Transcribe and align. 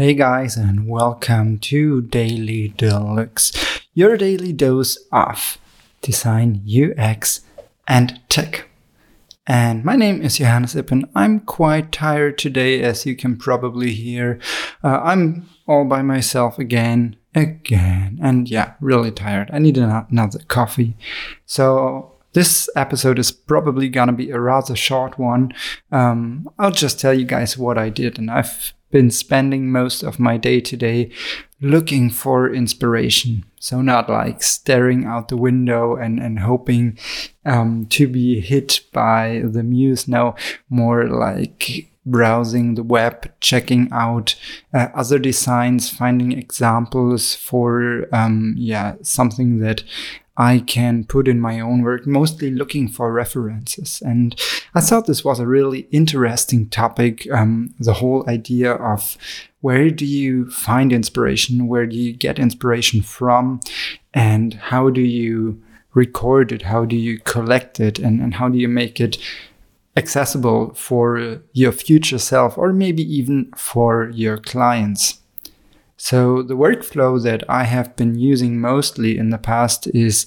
Hey 0.00 0.14
guys, 0.14 0.56
and 0.56 0.88
welcome 0.88 1.58
to 1.58 2.00
Daily 2.00 2.68
Deluxe, 2.68 3.52
your 3.92 4.16
daily 4.16 4.50
dose 4.50 4.96
of 5.12 5.58
design, 6.00 6.64
UX, 6.66 7.42
and 7.86 8.18
tech. 8.30 8.70
And 9.46 9.84
my 9.84 9.96
name 9.96 10.22
is 10.22 10.38
Johannes 10.38 10.74
Ippen. 10.74 11.06
I'm 11.14 11.40
quite 11.40 11.92
tired 11.92 12.38
today, 12.38 12.80
as 12.80 13.04
you 13.04 13.14
can 13.14 13.36
probably 13.36 13.92
hear. 13.92 14.40
Uh, 14.82 15.02
I'm 15.02 15.50
all 15.68 15.84
by 15.84 16.00
myself 16.00 16.58
again, 16.58 17.16
again, 17.34 18.18
and 18.22 18.48
yeah, 18.50 18.72
really 18.80 19.10
tired. 19.10 19.50
I 19.52 19.58
need 19.58 19.76
another 19.76 20.40
coffee. 20.48 20.96
So 21.44 22.14
this 22.32 22.70
episode 22.74 23.18
is 23.18 23.30
probably 23.30 23.90
gonna 23.90 24.14
be 24.14 24.30
a 24.30 24.40
rather 24.40 24.76
short 24.76 25.18
one. 25.18 25.52
Um, 25.92 26.48
I'll 26.58 26.70
just 26.70 26.98
tell 26.98 27.12
you 27.12 27.26
guys 27.26 27.58
what 27.58 27.76
I 27.76 27.90
did, 27.90 28.18
and 28.18 28.30
I've 28.30 28.72
been 28.90 29.10
spending 29.10 29.70
most 29.70 30.02
of 30.02 30.18
my 30.18 30.36
day 30.36 30.60
today 30.60 31.10
looking 31.60 32.10
for 32.10 32.52
inspiration. 32.52 33.44
So 33.58 33.82
not 33.82 34.08
like 34.08 34.42
staring 34.42 35.04
out 35.04 35.28
the 35.28 35.36
window 35.36 35.96
and, 35.96 36.18
and 36.18 36.40
hoping 36.40 36.98
um, 37.44 37.86
to 37.90 38.08
be 38.08 38.40
hit 38.40 38.80
by 38.92 39.42
the 39.44 39.62
muse. 39.62 40.08
No, 40.08 40.34
more 40.68 41.06
like 41.06 41.90
browsing 42.06 42.74
the 42.74 42.82
web, 42.82 43.30
checking 43.40 43.88
out 43.92 44.34
uh, 44.72 44.88
other 44.94 45.18
designs, 45.18 45.90
finding 45.90 46.32
examples 46.32 47.34
for 47.34 48.06
um, 48.12 48.54
yeah 48.56 48.96
something 49.02 49.58
that 49.60 49.84
I 50.40 50.60
can 50.60 51.04
put 51.04 51.28
in 51.28 51.38
my 51.38 51.60
own 51.60 51.82
work, 51.82 52.06
mostly 52.06 52.50
looking 52.50 52.88
for 52.88 53.12
references. 53.12 54.00
And 54.00 54.34
I 54.74 54.80
thought 54.80 55.06
this 55.06 55.22
was 55.22 55.38
a 55.38 55.46
really 55.46 55.80
interesting 55.90 56.70
topic. 56.70 57.30
Um, 57.30 57.74
the 57.78 57.92
whole 57.92 58.24
idea 58.26 58.72
of 58.72 59.18
where 59.60 59.90
do 59.90 60.06
you 60.06 60.50
find 60.50 60.94
inspiration? 60.94 61.68
Where 61.68 61.84
do 61.84 61.94
you 61.94 62.14
get 62.14 62.38
inspiration 62.38 63.02
from? 63.02 63.60
And 64.14 64.54
how 64.54 64.88
do 64.88 65.02
you 65.02 65.62
record 65.92 66.52
it? 66.52 66.62
How 66.62 66.86
do 66.86 66.96
you 66.96 67.18
collect 67.18 67.78
it? 67.78 67.98
And, 67.98 68.22
and 68.22 68.32
how 68.32 68.48
do 68.48 68.56
you 68.56 68.68
make 68.68 68.98
it 68.98 69.18
accessible 69.94 70.72
for 70.72 71.42
your 71.52 71.72
future 71.72 72.18
self 72.18 72.56
or 72.56 72.72
maybe 72.72 73.02
even 73.02 73.52
for 73.58 74.08
your 74.14 74.38
clients? 74.38 75.20
So 76.02 76.40
the 76.40 76.56
workflow 76.56 77.22
that 77.24 77.44
I 77.46 77.64
have 77.64 77.94
been 77.94 78.18
using 78.18 78.58
mostly 78.58 79.18
in 79.18 79.28
the 79.28 79.36
past 79.36 79.86
is 79.88 80.24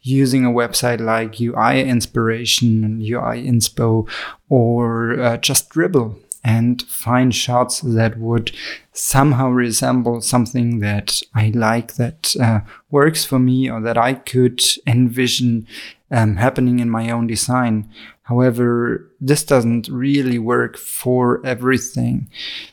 using 0.00 0.44
a 0.44 0.52
website 0.52 1.00
like 1.00 1.40
UI 1.40 1.82
Inspiration, 1.82 3.00
UI 3.00 3.44
Inspo, 3.44 4.08
or 4.48 5.20
uh, 5.20 5.36
just 5.38 5.68
Dribbble 5.68 6.16
and 6.44 6.80
find 6.82 7.34
shots 7.34 7.80
that 7.80 8.16
would 8.20 8.52
somehow 8.92 9.48
resemble 9.48 10.20
something 10.20 10.78
that 10.78 11.20
I 11.34 11.50
like 11.52 11.96
that 11.96 12.36
uh, 12.40 12.60
works 12.88 13.24
for 13.24 13.40
me 13.40 13.68
or 13.68 13.80
that 13.80 13.98
I 13.98 14.14
could 14.14 14.62
envision 14.86 15.66
um, 16.12 16.36
happening 16.36 16.78
in 16.78 16.88
my 16.88 17.10
own 17.10 17.26
design. 17.26 17.90
However, 18.26 19.08
this 19.20 19.44
doesn't 19.44 19.88
really 19.88 20.38
work 20.38 20.76
for 20.76 21.40
everything. 21.46 22.28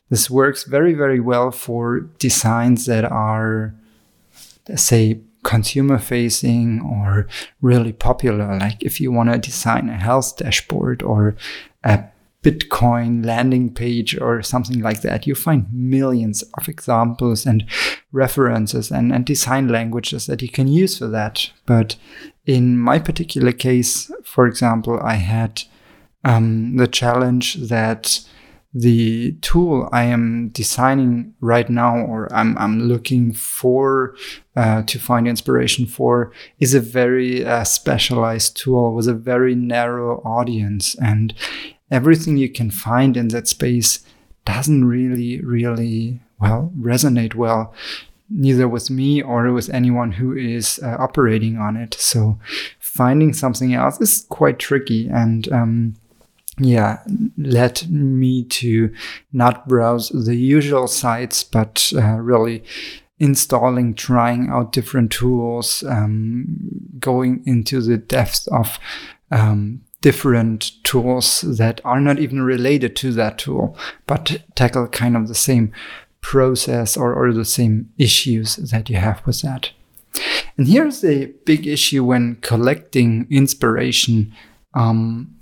This 0.09 0.27
works 0.27 0.63
very, 0.63 0.95
very 0.95 1.19
well 1.19 1.51
for 1.51 1.99
designs 2.17 2.87
that 2.87 3.05
are, 3.05 3.75
say, 4.75 5.19
consumer 5.43 5.99
facing 5.99 6.81
or 6.81 7.27
really 7.61 7.93
popular. 7.93 8.57
Like 8.57 8.81
if 8.81 8.99
you 8.99 9.11
want 9.11 9.31
to 9.31 9.37
design 9.37 9.89
a 9.89 9.97
health 9.97 10.37
dashboard 10.37 11.03
or 11.03 11.35
a 11.83 12.03
Bitcoin 12.43 13.25
landing 13.25 13.73
page 13.73 14.19
or 14.19 14.41
something 14.43 14.81
like 14.81 15.01
that, 15.01 15.25
you 15.25 15.33
find 15.33 15.65
millions 15.71 16.43
of 16.57 16.67
examples 16.67 17.45
and 17.45 17.65
references 18.11 18.91
and, 18.91 19.13
and 19.13 19.25
design 19.25 19.69
languages 19.69 20.25
that 20.25 20.41
you 20.41 20.49
can 20.49 20.67
use 20.67 20.97
for 20.97 21.07
that. 21.07 21.49
But 21.65 21.95
in 22.45 22.77
my 22.77 22.99
particular 22.99 23.53
case, 23.53 24.11
for 24.23 24.45
example, 24.45 24.99
I 25.01 25.15
had 25.15 25.63
um, 26.25 26.75
the 26.75 26.87
challenge 26.87 27.55
that 27.55 28.19
the 28.73 29.33
tool 29.41 29.87
I 29.91 30.05
am 30.05 30.49
designing 30.49 31.35
right 31.41 31.69
now, 31.69 31.95
or 31.95 32.33
I'm, 32.33 32.57
I'm 32.57 32.87
looking 32.87 33.31
for 33.31 34.15
uh, 34.55 34.81
to 34.83 34.99
find 34.99 35.27
inspiration 35.27 35.85
for, 35.85 36.31
is 36.59 36.73
a 36.73 36.79
very 36.79 37.45
uh, 37.45 37.63
specialized 37.65 38.57
tool 38.57 38.95
with 38.95 39.07
a 39.07 39.13
very 39.13 39.53
narrow 39.53 40.21
audience. 40.25 40.95
And 40.95 41.35
everything 41.91 42.37
you 42.37 42.49
can 42.49 42.71
find 42.71 43.15
in 43.17 43.29
that 43.29 43.47
space 43.47 44.05
doesn't 44.45 44.85
really, 44.85 45.41
really, 45.41 46.19
well, 46.39 46.71
resonate 46.77 47.35
well 47.35 47.73
neither 48.29 48.67
with 48.67 48.89
me 48.89 49.21
or 49.21 49.51
with 49.51 49.69
anyone 49.69 50.11
who 50.11 50.35
is 50.35 50.79
uh, 50.83 50.95
operating 50.99 51.57
on 51.57 51.77
it. 51.77 51.93
So 51.93 52.39
finding 52.79 53.33
something 53.33 53.73
else 53.73 54.01
is 54.01 54.25
quite 54.29 54.59
tricky 54.59 55.07
and 55.07 55.51
um, 55.51 55.95
yeah, 56.57 56.99
led 57.37 57.89
me 57.89 58.43
to 58.45 58.93
not 59.31 59.67
browse 59.67 60.09
the 60.09 60.35
usual 60.35 60.87
sites, 60.87 61.43
but 61.43 61.91
uh, 61.95 62.17
really 62.17 62.63
installing, 63.19 63.93
trying 63.93 64.49
out 64.49 64.71
different 64.71 65.11
tools, 65.11 65.83
um, 65.87 66.45
going 66.99 67.43
into 67.45 67.81
the 67.81 67.97
depths 67.97 68.47
of 68.47 68.79
um, 69.31 69.81
different 70.03 70.83
tools 70.83 71.41
that 71.41 71.79
are 71.85 72.01
not 72.01 72.19
even 72.19 72.41
related 72.41 72.93
to 72.97 73.13
that 73.13 73.37
tool, 73.37 73.75
but 74.05 74.43
tackle 74.53 74.85
kind 74.89 75.15
of 75.15 75.29
the 75.29 75.33
same 75.33 75.71
process 76.19 76.97
or, 76.97 77.13
or 77.13 77.31
the 77.31 77.45
same 77.45 77.89
issues 77.97 78.57
that 78.57 78.89
you 78.89 78.97
have 78.97 79.25
with 79.25 79.41
that. 79.41 79.71
And 80.57 80.67
here's 80.67 80.99
the 80.99 81.33
big 81.45 81.65
issue 81.65 82.03
when 82.03 82.35
collecting 82.41 83.27
inspiration. 83.31 84.33
Um, 84.73 85.35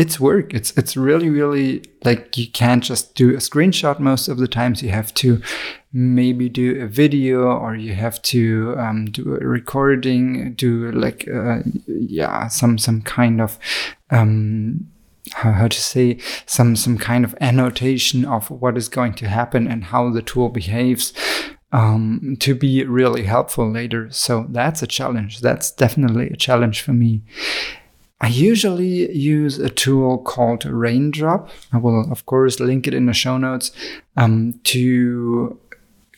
it's 0.00 0.18
work. 0.18 0.54
It's 0.54 0.70
it's 0.78 0.96
really 0.96 1.28
really 1.28 1.84
like 2.04 2.38
you 2.38 2.50
can't 2.50 2.82
just 2.82 3.14
do 3.14 3.34
a 3.34 3.36
screenshot 3.36 4.00
most 4.00 4.28
of 4.28 4.38
the 4.38 4.48
times. 4.48 4.82
You 4.82 4.88
have 4.88 5.12
to 5.14 5.42
maybe 5.92 6.48
do 6.48 6.80
a 6.80 6.86
video 6.86 7.42
or 7.42 7.76
you 7.76 7.94
have 7.94 8.22
to 8.22 8.74
um, 8.78 9.04
do 9.10 9.34
a 9.34 9.46
recording, 9.46 10.54
do 10.54 10.90
like 10.92 11.28
uh, 11.28 11.58
yeah 11.86 12.48
some 12.48 12.78
some 12.78 13.02
kind 13.02 13.42
of 13.42 13.58
um, 14.10 14.88
how, 15.32 15.68
to 15.68 15.80
say 15.80 16.18
some 16.46 16.76
some 16.76 16.96
kind 16.96 17.22
of 17.22 17.34
annotation 17.38 18.24
of 18.24 18.50
what 18.50 18.78
is 18.78 18.88
going 18.88 19.12
to 19.14 19.28
happen 19.28 19.68
and 19.68 19.84
how 19.84 20.08
the 20.08 20.22
tool 20.22 20.48
behaves 20.48 21.12
um, 21.72 22.36
to 22.40 22.54
be 22.54 22.84
really 22.84 23.24
helpful 23.24 23.70
later. 23.70 24.10
So 24.10 24.46
that's 24.48 24.82
a 24.82 24.86
challenge. 24.86 25.40
That's 25.40 25.70
definitely 25.70 26.30
a 26.30 26.36
challenge 26.36 26.80
for 26.80 26.94
me. 26.94 27.22
I 28.20 28.28
usually 28.28 29.10
use 29.16 29.58
a 29.58 29.70
tool 29.70 30.18
called 30.18 30.64
Raindrop. 30.64 31.48
I 31.72 31.78
will, 31.78 32.10
of 32.12 32.26
course, 32.26 32.60
link 32.60 32.86
it 32.86 32.94
in 32.94 33.06
the 33.06 33.14
show 33.14 33.38
notes 33.38 33.72
um, 34.16 34.60
to 34.64 35.58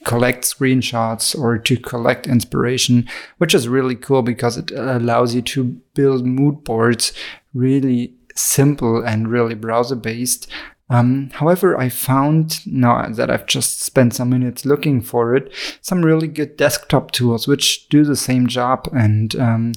collect 0.05 0.45
screenshots 0.45 1.39
or 1.39 1.59
to 1.59 1.77
collect 1.77 2.27
inspiration, 2.27 3.09
which 3.39 3.55
is 3.55 3.69
really 3.69 3.95
cool 3.95 4.23
because 4.23 4.57
it 4.57 4.73
allows 4.73 5.35
you 5.35 5.43
to 5.43 5.65
build 5.95 6.27
mood 6.27 6.65
boards 6.65 7.13
really 7.55 8.15
simple 8.35 9.03
and 9.05 9.29
really 9.29 9.55
browser 9.55 9.95
based. 9.97 10.51
Um, 10.91 11.31
however, 11.31 11.79
I 11.79 11.89
found 11.89 12.67
now 12.67 13.09
that 13.09 13.31
I've 13.31 13.47
just 13.47 13.81
spent 13.81 14.15
some 14.15 14.29
minutes 14.29 14.67
looking 14.67 15.01
for 15.01 15.35
it, 15.35 15.51
some 15.81 16.05
really 16.05 16.29
good 16.29 16.57
desktop 16.57 17.13
tools 17.13 17.49
which 17.49 17.89
do 17.89 18.05
the 18.05 18.17
same 18.17 18.47
job. 18.47 18.89
And 18.93 19.35
um, 19.37 19.73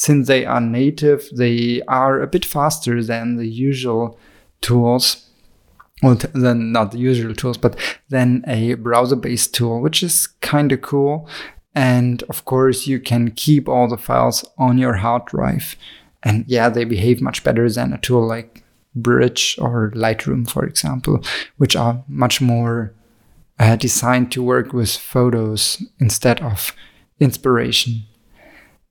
since 0.00 0.28
they 0.28 0.46
are 0.46 0.62
native, 0.62 1.28
they 1.30 1.82
are 1.86 2.22
a 2.22 2.26
bit 2.26 2.46
faster 2.46 3.04
than 3.04 3.36
the 3.36 3.46
usual 3.46 4.18
tools. 4.62 5.28
Well, 6.02 6.18
then 6.32 6.72
not 6.72 6.92
the 6.92 6.98
usual 6.98 7.34
tools, 7.34 7.58
but 7.58 7.76
then 8.08 8.42
a 8.46 8.74
browser 8.76 9.16
based 9.16 9.52
tool, 9.52 9.82
which 9.82 10.02
is 10.02 10.26
kind 10.40 10.72
of 10.72 10.80
cool. 10.80 11.28
And 11.74 12.22
of 12.30 12.46
course, 12.46 12.86
you 12.86 12.98
can 12.98 13.32
keep 13.32 13.68
all 13.68 13.88
the 13.88 13.98
files 13.98 14.42
on 14.56 14.78
your 14.78 14.94
hard 14.94 15.26
drive. 15.26 15.76
And 16.22 16.46
yeah, 16.48 16.70
they 16.70 16.84
behave 16.84 17.20
much 17.20 17.44
better 17.44 17.68
than 17.68 17.92
a 17.92 17.98
tool 17.98 18.26
like 18.26 18.64
Bridge 18.94 19.58
or 19.60 19.92
Lightroom, 19.94 20.48
for 20.48 20.64
example, 20.64 21.22
which 21.58 21.76
are 21.76 22.02
much 22.08 22.40
more 22.40 22.94
uh, 23.58 23.76
designed 23.76 24.32
to 24.32 24.42
work 24.42 24.72
with 24.72 24.96
photos 24.96 25.84
instead 25.98 26.40
of 26.40 26.74
inspiration. 27.20 28.04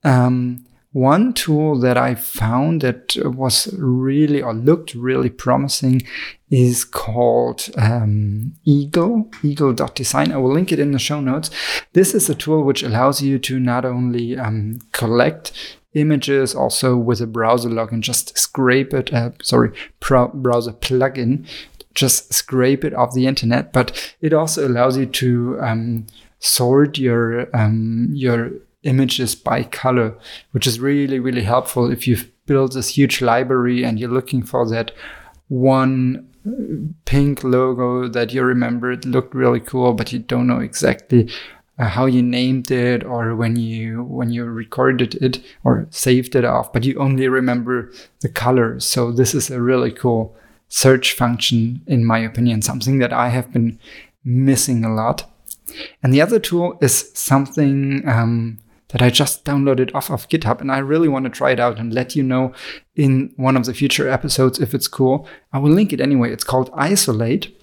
Um, 0.04 0.68
one 0.92 1.34
tool 1.34 1.80
that 1.80 1.98
I 1.98 2.16
found 2.16 2.82
that 2.82 3.16
was 3.24 3.74
really 3.78 4.42
or 4.42 4.54
looked 4.54 4.96
really 4.96 5.30
promising 5.30 6.02
is 6.50 6.84
called 6.84 7.70
um, 7.78 8.56
Eagle, 8.66 9.30
eagle.design. 9.44 10.32
I 10.32 10.38
will 10.38 10.52
link 10.52 10.72
it 10.72 10.80
in 10.80 10.92
the 10.92 11.00
show 11.00 11.22
notes. 11.22 11.52
This 11.94 12.16
is 12.16 12.30
a 12.30 12.36
tool 12.36 12.64
which 12.64 12.82
allows 12.82 13.22
you 13.22 13.38
to 13.40 13.60
not 13.60 13.86
only 13.86 14.38
um, 14.38 14.80
collect 14.92 15.52
images 15.94 16.56
also 16.56 16.96
with 16.98 17.22
a 17.22 17.28
browser 17.28 17.70
login, 17.70 18.02
just 18.02 18.38
scrape 18.38 18.94
it, 18.94 19.14
uh, 19.14 19.32
sorry, 19.42 19.72
browser 20.00 20.72
plugin 20.74 21.46
just 21.96 22.34
scrape 22.34 22.86
it 22.86 22.94
off 22.94 23.14
the 23.14 23.28
internet, 23.28 23.74
but 23.74 24.16
it 24.22 24.32
also 24.32 24.66
allows 24.66 24.98
you 24.98 25.06
to 25.06 25.58
um, 25.60 26.08
sort 26.40 26.98
your 26.98 27.54
um, 27.56 28.10
your 28.14 28.52
images 28.84 29.36
by 29.36 29.64
color, 29.64 30.18
which 30.52 30.68
is 30.68 30.80
really 30.80 31.20
really 31.20 31.44
helpful 31.44 31.92
if 31.92 32.08
you've 32.08 32.30
built 32.46 32.74
this 32.74 32.90
huge 32.90 33.22
library 33.22 33.84
and 33.84 34.00
you're 34.00 34.10
looking 34.10 34.42
for 34.42 34.68
that 34.68 34.92
one 35.50 36.28
pink 37.06 37.44
logo 37.44 38.08
that 38.08 38.34
you 38.34 38.42
remember 38.44 38.92
it 38.92 39.06
looked 39.06 39.36
really 39.36 39.60
cool, 39.60 39.94
but 39.94 40.14
you 40.14 40.20
don't 40.20 40.48
know 40.48 40.60
exactly 40.60 41.30
uh, 41.78 41.86
how 41.86 42.06
you 42.06 42.22
named 42.22 42.72
it 42.72 43.04
or 43.04 43.36
when 43.36 43.56
you 43.56 44.04
when 44.04 44.30
you 44.30 44.46
recorded 44.46 45.16
it 45.16 45.42
or 45.64 45.88
saved 45.90 46.36
it 46.36 46.46
off, 46.46 46.72
but 46.74 46.84
you 46.84 46.98
only 47.00 47.28
remember 47.28 47.92
the 48.22 48.30
color 48.30 48.80
So 48.80 49.12
this 49.12 49.34
is 49.34 49.50
a 49.50 49.62
really 49.62 49.92
cool 49.92 50.36
search 50.68 51.14
function, 51.14 51.82
in 51.88 52.06
my 52.06 52.20
opinion, 52.20 52.62
something 52.62 53.00
that 53.00 53.14
I 53.14 53.30
have 53.30 53.52
been 53.52 53.80
missing 54.24 54.86
a 54.86 54.94
lot. 54.94 55.30
And 56.04 56.14
the 56.14 56.22
other 56.22 56.40
tool 56.40 56.78
is 56.82 57.12
something 57.14 58.08
um, 58.08 58.60
that 58.90 59.02
I 59.02 59.10
just 59.10 59.46
downloaded 59.46 59.94
off 59.94 60.10
of 60.10 60.28
GitHub 60.30 60.62
and 60.62 60.72
I 60.72 60.80
really 60.80 61.08
want 61.08 61.26
to 61.26 61.30
try 61.30 61.52
it 61.52 61.60
out 61.60 61.80
and 61.80 61.94
let 61.94 62.16
you 62.16 62.24
know 62.24 62.54
in 62.96 63.34
one 63.38 63.56
of 63.56 63.66
the 63.66 63.74
future 63.74 64.10
episodes 64.10 64.60
if 64.60 64.74
it's 64.74 64.88
cool. 64.88 65.28
I 65.54 65.60
will 65.60 65.72
link 65.72 65.94
it 65.94 66.02
anyway. 66.02 66.32
It's 66.32 66.44
called 66.44 66.70
Isolate. 66.74 67.56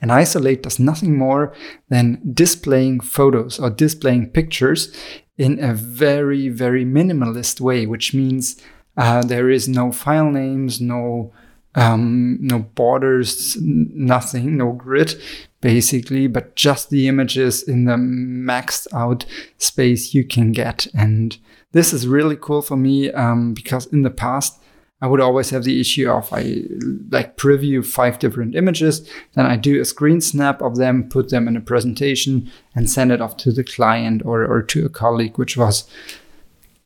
And 0.00 0.12
Isolate 0.12 0.62
does 0.62 0.78
nothing 0.78 1.18
more 1.18 1.52
than 1.88 2.20
displaying 2.32 3.00
photos 3.00 3.58
or 3.58 3.68
displaying 3.68 4.30
pictures 4.30 4.96
in 5.36 5.62
a 5.62 5.74
very, 5.74 6.48
very 6.48 6.84
minimalist 6.84 7.60
way, 7.60 7.84
which 7.84 8.14
means 8.14 8.60
uh, 8.96 9.22
there 9.22 9.50
is 9.50 9.68
no 9.68 9.92
file 9.92 10.30
names, 10.30 10.80
no 10.80 11.32
um, 11.74 12.38
no 12.40 12.60
borders, 12.60 13.56
nothing, 13.60 14.56
no 14.56 14.72
grid, 14.72 15.14
basically, 15.60 16.26
but 16.26 16.54
just 16.54 16.90
the 16.90 17.08
images 17.08 17.62
in 17.62 17.84
the 17.84 17.94
maxed 17.94 18.86
out 18.94 19.24
space 19.56 20.14
you 20.14 20.24
can 20.24 20.52
get. 20.52 20.86
And 20.94 21.36
this 21.72 21.92
is 21.92 22.06
really 22.06 22.36
cool 22.36 22.62
for 22.62 22.76
me 22.76 23.10
um, 23.12 23.54
because 23.54 23.86
in 23.86 24.02
the 24.02 24.10
past, 24.10 24.60
I 25.00 25.06
would 25.06 25.20
always 25.20 25.50
have 25.50 25.62
the 25.62 25.80
issue 25.80 26.10
of 26.10 26.32
I 26.32 26.64
like 27.10 27.36
preview 27.36 27.86
five 27.86 28.18
different 28.18 28.56
images, 28.56 29.08
then 29.34 29.46
I 29.46 29.56
do 29.56 29.80
a 29.80 29.84
screen 29.84 30.20
snap 30.20 30.60
of 30.60 30.76
them, 30.76 31.08
put 31.08 31.30
them 31.30 31.46
in 31.46 31.56
a 31.56 31.60
presentation, 31.60 32.50
and 32.74 32.90
send 32.90 33.12
it 33.12 33.20
off 33.20 33.36
to 33.38 33.52
the 33.52 33.62
client 33.62 34.22
or, 34.24 34.44
or 34.44 34.60
to 34.62 34.86
a 34.86 34.88
colleague, 34.88 35.38
which 35.38 35.56
was 35.56 35.88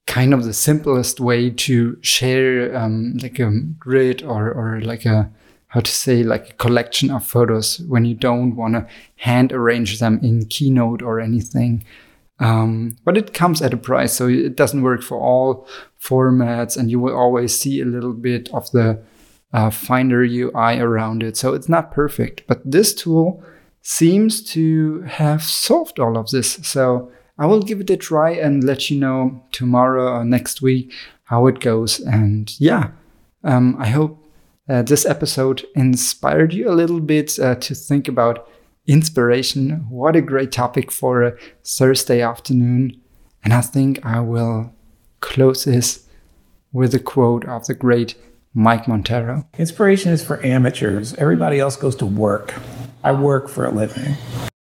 kind 0.07 0.35
of 0.35 0.45
the 0.45 0.53
simplest 0.53 1.21
way 1.21 1.49
to 1.49 1.97
share 2.03 2.77
um, 2.77 3.17
like 3.23 3.39
a 3.39 3.51
grid 3.79 4.23
or, 4.23 4.53
or 4.53 4.81
like 4.83 5.07
a 5.07 5.31
how 5.73 5.81
to 5.81 5.91
say 5.91 6.23
like 6.23 6.51
a 6.51 6.53
collection 6.55 7.11
of 7.11 7.25
photos 7.25 7.81
when 7.89 8.05
you 8.05 8.15
don't 8.15 8.55
want 8.57 8.75
to 8.75 8.87
hand 9.17 9.53
arrange 9.53 10.01
them 10.01 10.21
in 10.23 10.45
keynote 10.45 11.01
or 11.01 11.19
anything. 11.19 11.83
Um, 12.39 12.99
but 13.07 13.17
it 13.17 13.33
comes 13.33 13.63
at 13.63 13.73
a 13.73 13.79
price 13.79 14.13
so 14.13 14.29
it 14.29 14.55
doesn't 14.55 14.83
work 14.83 15.03
for 15.03 15.19
all 15.19 15.67
formats 15.99 16.77
and 16.77 16.91
you 16.91 17.01
will 17.01 17.17
always 17.17 17.59
see 17.59 17.81
a 17.81 17.87
little 17.87 18.13
bit 18.13 18.51
of 18.53 18.71
the 18.73 19.03
uh, 19.55 19.71
finder 19.71 20.23
ui 20.23 20.79
around 20.79 21.23
it. 21.23 21.39
So 21.39 21.55
it's 21.55 21.71
not 21.71 21.91
perfect 21.91 22.43
but 22.47 22.61
this 22.71 22.93
tool 22.93 23.43
seems 23.81 24.43
to 24.53 25.01
have 25.03 25.43
solved 25.43 25.99
all 25.99 26.19
of 26.19 26.29
this. 26.29 26.53
So 26.63 27.11
I 27.39 27.47
will 27.47 27.63
give 27.63 27.81
it 27.81 27.89
a 27.89 27.97
try 27.97 28.33
and 28.33 28.63
let 28.63 28.91
you 28.91 29.01
know 29.01 29.43
tomorrow 29.53 30.19
or 30.19 30.25
next 30.25 30.61
week 30.61 30.93
how 31.25 31.47
it 31.47 31.61
goes. 31.61 31.99
And 31.99 32.53
yeah, 32.61 32.91
um, 33.43 33.75
I 33.79 33.89
hope 33.89 34.22
uh, 34.73 34.81
this 34.81 35.05
episode 35.05 35.67
inspired 35.75 36.55
you 36.55 36.71
a 36.71 36.73
little 36.73 37.01
bit 37.01 37.39
uh, 37.39 37.55
to 37.57 37.75
think 37.75 38.09
about 38.09 38.49
inspiration. 38.87 39.85
What 39.91 40.17
a 40.17 40.23
great 40.23 40.51
topic 40.51 40.91
for 40.91 41.23
a 41.23 41.37
Thursday 41.63 42.23
afternoon. 42.23 42.99
And 43.45 43.53
I 43.53 43.61
think 43.61 44.05
I 44.05 44.21
will 44.21 44.73
close 45.21 45.65
this 45.65 46.09
with 46.73 46.95
a 46.95 46.99
quote 46.99 47.45
of 47.45 47.67
the 47.67 47.75
great 47.75 48.15
Mike 48.55 48.87
Monteiro. 48.87 49.45
Inspiration 49.59 50.11
is 50.11 50.25
for 50.25 50.43
amateurs. 50.45 51.13
Everybody 51.15 51.61
else 51.61 51.77
goes 51.77 51.97
to 51.97 52.07
work. 52.07 52.55
I 53.05 53.13
work 53.13 53.51
for 53.51 53.67
a 53.67 53.71
living. 53.71 54.17